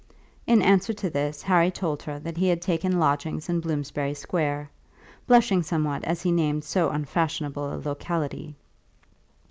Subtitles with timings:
[0.47, 4.71] In answer to this, Harry told her that he had taken lodgings in Bloomsbury Square,
[5.27, 8.55] blushing somewhat as he named so unfashionable a locality.